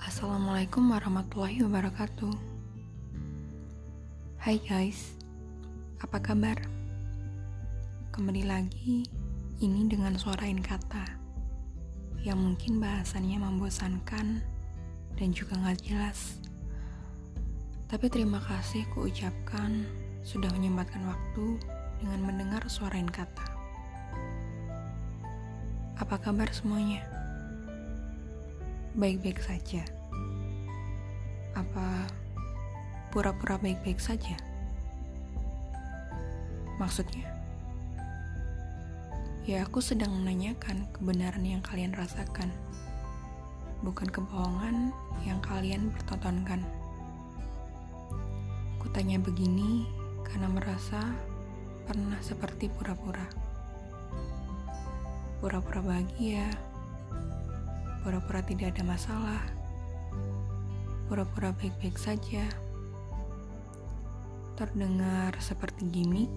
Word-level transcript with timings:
Assalamualaikum 0.00 0.88
warahmatullahi 0.88 1.60
wabarakatuh. 1.60 2.32
Hai 4.40 4.56
guys, 4.64 5.12
apa 6.00 6.24
kabar? 6.24 6.56
Kembali 8.16 8.48
lagi, 8.48 9.04
ini 9.60 9.84
dengan 9.84 10.16
suara 10.16 10.48
kata 10.48 11.04
yang 12.24 12.40
mungkin 12.40 12.80
bahasannya 12.80 13.36
membosankan 13.36 14.40
dan 15.20 15.28
juga 15.36 15.60
nggak 15.60 15.84
jelas. 15.84 16.40
Tapi 17.92 18.08
terima 18.08 18.40
kasih 18.40 18.88
kuucapkan 18.96 19.84
sudah 20.24 20.48
menyempatkan 20.56 21.04
waktu 21.04 21.60
dengan 22.00 22.24
mendengar 22.24 22.64
suara 22.72 22.96
kata. 23.04 23.51
Apa 26.12 26.28
kabar 26.28 26.52
semuanya? 26.52 27.00
Baik-baik 28.92 29.40
saja. 29.40 29.80
Apa 31.56 32.04
pura-pura 33.08 33.56
baik-baik 33.56 33.96
saja? 33.96 34.36
Maksudnya? 36.76 37.24
Ya 39.48 39.64
aku 39.64 39.80
sedang 39.80 40.12
menanyakan 40.20 40.84
kebenaran 40.92 41.48
yang 41.48 41.64
kalian 41.64 41.96
rasakan, 41.96 42.52
bukan 43.80 44.12
kebohongan 44.12 44.92
yang 45.24 45.40
kalian 45.40 45.88
pertontonkan. 45.96 46.60
Kutanya 48.84 49.16
begini 49.16 49.88
karena 50.28 50.52
merasa 50.52 51.00
pernah 51.88 52.20
seperti 52.20 52.68
pura-pura. 52.68 53.51
Pura-pura 55.42 55.82
bahagia, 55.82 56.46
pura-pura 58.06 58.46
tidak 58.46 58.78
ada 58.78 58.86
masalah, 58.86 59.42
pura-pura 61.10 61.50
baik-baik 61.58 61.98
saja. 61.98 62.46
Terdengar 64.54 65.34
seperti 65.42 65.90
gimmick, 65.90 66.30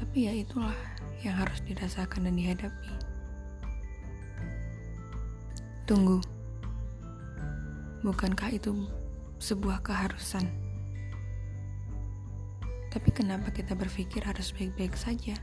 tapi 0.00 0.24
ya 0.24 0.32
itulah 0.32 0.72
yang 1.20 1.36
harus 1.36 1.60
dirasakan 1.68 2.32
dan 2.32 2.40
dihadapi. 2.40 2.92
Tunggu, 5.84 6.24
bukankah 8.00 8.48
itu 8.48 8.72
sebuah 9.44 9.84
keharusan? 9.84 10.48
Tapi 12.88 13.12
kenapa 13.12 13.52
kita 13.52 13.76
berpikir 13.76 14.24
harus 14.24 14.56
baik-baik 14.56 14.96
saja 14.96 15.36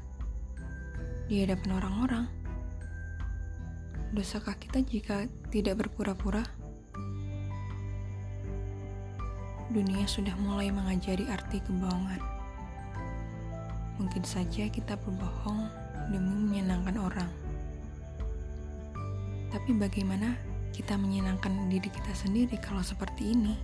di 1.26 1.42
hadapan 1.44 1.72
orang-orang? 1.82 2.26
Dosakah 4.14 4.56
kita 4.58 4.80
jika 4.86 5.26
tidak 5.50 5.82
berpura-pura? 5.86 6.46
dunia 9.76 10.06
sudah 10.06 10.32
mulai 10.40 10.70
mengajari 10.70 11.28
arti 11.28 11.60
kebohongan. 11.60 12.22
Mungkin 14.00 14.24
saja 14.24 14.72
kita 14.72 14.96
berbohong 14.96 15.68
demi 16.16 16.32
menyenangkan 16.48 16.96
orang. 16.96 17.32
Tapi 19.52 19.76
bagaimana 19.76 20.40
kita 20.72 21.00
menyenangkan 21.00 21.68
diri 21.72 21.92
kita 21.92 22.12
sendiri 22.16 22.56
kalau 22.60 22.80
seperti 22.80 23.36
ini? 23.36 23.56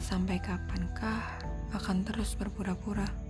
Sampai 0.00 0.36
kapankah 0.36 1.40
akan 1.72 2.04
terus 2.04 2.36
berpura-pura? 2.36 3.23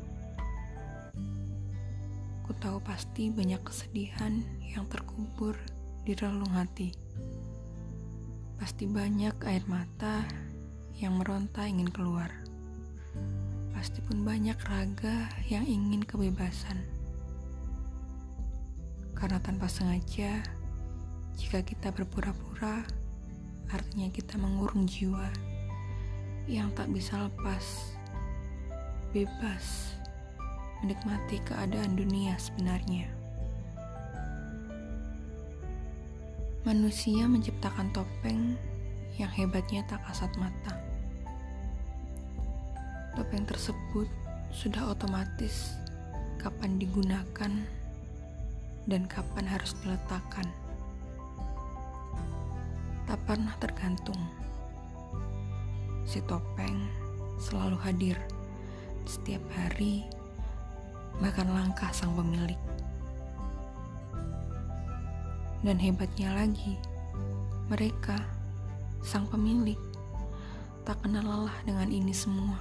Tahu 2.61 2.79
pasti 2.85 3.31
banyak 3.33 3.63
kesedihan 3.65 4.43
yang 4.61 4.85
terkubur 4.91 5.55
di 6.05 6.13
relung 6.19 6.53
hati. 6.53 6.93
Pasti 8.61 8.85
banyak 8.85 9.35
air 9.47 9.65
mata 9.67 10.27
yang 10.99 11.19
meronta 11.19 11.65
ingin 11.67 11.91
keluar. 11.91 12.31
Pasti 13.75 13.99
pun 14.05 14.23
banyak 14.23 14.57
raga 14.69 15.29
yang 15.51 15.67
ingin 15.67 16.05
kebebasan. 16.05 16.83
Karena 19.15 19.39
tanpa 19.41 19.71
sengaja, 19.71 20.43
jika 21.35 21.63
kita 21.67 21.91
berpura-pura, 21.91 22.87
artinya 23.71 24.09
kita 24.11 24.39
mengurung 24.39 24.87
jiwa 24.87 25.27
yang 26.47 26.69
tak 26.77 26.93
bisa 26.93 27.27
lepas, 27.27 27.97
bebas, 29.11 29.94
menikmati 30.85 31.41
keadaan 31.49 31.97
dunia 31.97 32.37
sebenarnya. 32.37 33.09
Manusia 36.69 37.25
menciptakan 37.25 37.89
topeng 37.97 38.61
yang 39.17 39.33
hebatnya 39.33 39.81
tak 39.89 40.05
kasat 40.05 40.29
mata. 40.37 40.77
Topeng 43.17 43.49
tersebut 43.49 44.05
sudah 44.53 44.93
otomatis 44.93 45.73
kapan 46.37 46.77
digunakan 46.77 47.53
dan 48.85 49.03
kapan 49.09 49.49
harus 49.49 49.73
diletakkan. 49.81 50.45
Tak 53.09 53.21
pernah 53.25 53.57
tergantung. 53.57 54.21
Si 56.05 56.21
topeng 56.29 56.85
selalu 57.41 57.81
hadir 57.81 58.21
di 59.05 59.09
setiap 59.09 59.45
hari, 59.57 60.05
bahkan 61.23 61.47
langkah 61.51 61.91
sang 61.95 62.15
pemilik. 62.19 62.59
Dan 65.65 65.81
hebatnya 65.81 66.35
lagi, 66.35 66.77
mereka, 67.71 68.21
sang 69.01 69.25
pemilik, 69.31 69.79
tak 70.85 71.01
kenal 71.01 71.25
lelah 71.25 71.59
dengan 71.65 71.89
ini 71.89 72.13
semua. 72.13 72.61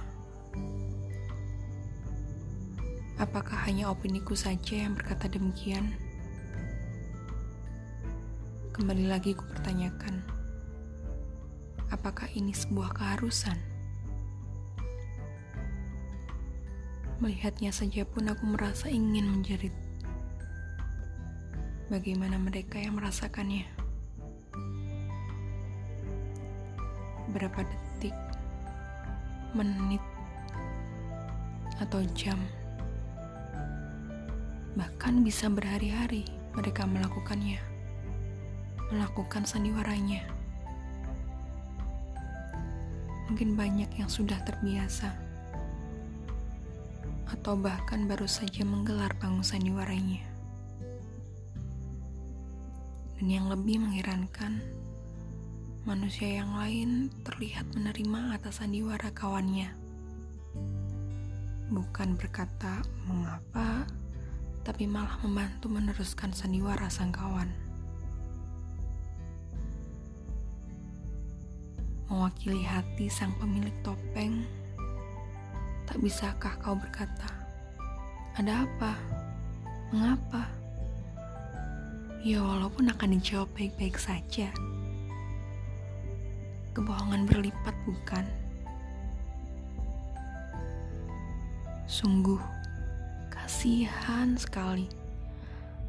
Apakah 3.20 3.68
hanya 3.68 3.92
opiniku 3.92 4.32
saja 4.32 4.88
yang 4.88 4.96
berkata 4.96 5.28
demikian? 5.28 5.92
Kembali 8.74 9.06
lagi 9.06 9.38
ku 9.38 9.46
pertanyakan, 9.46 10.18
apakah 11.94 12.26
ini 12.34 12.50
sebuah 12.50 12.90
keharusan? 12.90 13.73
Melihatnya 17.22 17.70
saja 17.70 18.02
pun 18.02 18.26
aku 18.26 18.42
merasa 18.42 18.90
ingin 18.90 19.30
menjerit. 19.30 19.70
Bagaimana 21.86 22.42
mereka 22.42 22.82
yang 22.82 22.98
merasakannya. 22.98 23.70
Berapa 27.30 27.62
detik, 27.62 28.14
menit, 29.54 30.02
atau 31.78 32.02
jam, 32.14 32.38
bahkan 34.74 35.22
bisa 35.22 35.46
berhari-hari 35.50 36.26
mereka 36.54 36.86
melakukannya, 36.86 37.58
melakukan 38.90 39.42
sandiwaranya. 39.46 40.22
Mungkin 43.30 43.56
banyak 43.56 43.90
yang 43.98 44.10
sudah 44.10 44.38
terbiasa, 44.44 45.10
atau 47.34 47.58
bahkan 47.58 48.06
baru 48.06 48.30
saja 48.30 48.62
menggelar 48.62 49.10
panggung 49.18 49.42
sandiwaranya. 49.42 50.22
Dan 53.18 53.26
yang 53.26 53.50
lebih 53.50 53.82
mengherankan, 53.82 54.62
manusia 55.82 56.38
yang 56.38 56.54
lain 56.54 57.10
terlihat 57.26 57.66
menerima 57.74 58.38
atas 58.38 58.62
sandiwara 58.62 59.10
kawannya. 59.10 59.74
Bukan 61.74 62.14
berkata 62.14 62.86
mengapa, 63.10 63.82
tapi 64.62 64.86
malah 64.86 65.18
membantu 65.26 65.66
meneruskan 65.66 66.30
sandiwara 66.30 66.86
sang 66.86 67.10
kawan. 67.10 67.50
Mewakili 72.06 72.62
hati 72.62 73.10
sang 73.10 73.34
pemilik 73.42 73.74
topeng, 73.82 74.46
tak 75.94 76.02
bisakah 76.02 76.54
kau 76.58 76.74
berkata, 76.74 77.30
"Ada 78.34 78.66
apa? 78.66 78.98
Mengapa?" 79.94 80.42
Ya 82.18 82.42
walaupun 82.42 82.90
akan 82.90 83.14
dijawab 83.14 83.46
baik-baik 83.54 83.94
saja. 83.94 84.50
Kebohongan 86.74 87.30
berlipat 87.30 87.78
bukan? 87.86 88.26
Sungguh, 91.86 92.42
kasihan 93.30 94.34
sekali 94.34 94.90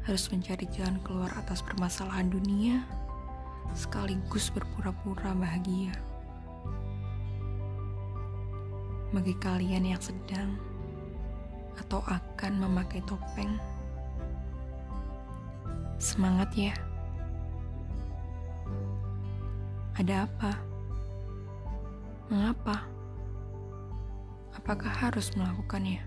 harus 0.06 0.30
mencari 0.30 0.70
jalan 0.70 1.02
keluar 1.02 1.34
atas 1.34 1.66
permasalahan 1.66 2.30
dunia 2.30 2.78
sekaligus 3.74 4.54
berpura-pura 4.54 5.34
bahagia. 5.34 6.05
Bagi 9.14 9.34
kalian 9.38 9.86
yang 9.86 10.02
sedang 10.02 10.58
atau 11.76 12.02
akan 12.06 12.52
memakai 12.66 13.04
topeng, 13.04 13.54
Semangat 15.96 16.52
ya. 16.52 16.76
Ada 19.96 20.28
apa? 20.28 20.52
Mengapa? 22.28 22.84
Apakah 24.52 24.92
harus 24.92 25.32
melakukannya? 25.32 26.04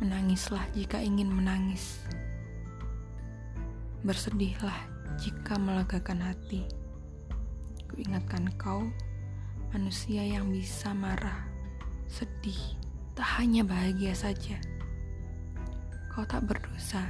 Menangislah 0.00 0.64
jika 0.72 0.96
ingin 0.96 1.28
menangis. 1.28 2.00
Bersedihlah 4.00 4.88
jika 5.20 5.60
melegakan 5.60 6.24
hati. 6.24 6.64
Kuingatkan 7.84 8.48
kau, 8.56 8.88
manusia 9.74 10.22
yang 10.22 10.52
bisa 10.52 10.94
marah, 10.94 11.46
sedih, 12.06 12.78
tak 13.16 13.26
hanya 13.40 13.66
bahagia 13.66 14.14
saja. 14.14 14.60
Kau 16.12 16.22
tak 16.22 16.46
berdosa 16.46 17.02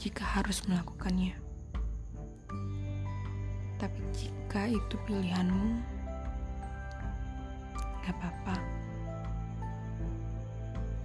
jika 0.00 0.24
harus 0.24 0.64
melakukannya. 0.66 1.36
Tapi 3.80 4.00
jika 4.12 4.68
itu 4.68 4.94
pilihanmu, 5.08 5.80
gak 8.04 8.14
apa-apa. 8.16 8.56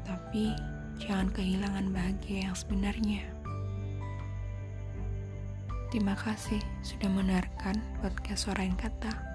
Tapi 0.03 0.51
jangan 0.99 1.31
kehilangan 1.31 1.91
bahagia 1.91 2.51
yang 2.51 2.55
sebenarnya. 2.55 3.23
Terima 5.95 6.17
kasih 6.19 6.59
sudah 6.83 7.07
mendengarkan 7.07 7.79
podcast 8.03 8.51
Suara 8.51 8.67
Kata. 8.75 9.34